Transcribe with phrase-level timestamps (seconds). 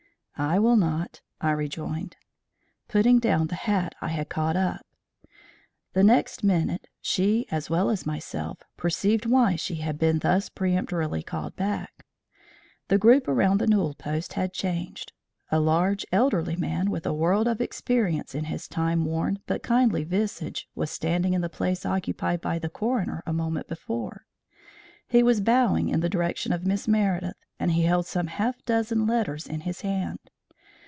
[0.37, 2.17] "I will not," I rejoined,
[2.87, 4.87] putting down the hat I had caught up.
[5.93, 11.21] The next minute she, as well as myself, perceived why she had been thus peremptorily
[11.21, 12.07] called back.
[12.87, 15.13] The group around the newel post had changed.
[15.51, 20.03] A large, elderly man, with a world of experience in his time worn but kindly
[20.03, 24.25] visage, was standing in the place occupied by the coroner a moment before.
[25.07, 29.05] He was bowing in the direction of Miss Meredith, and he held some half dozen
[29.05, 30.17] letters in his hand.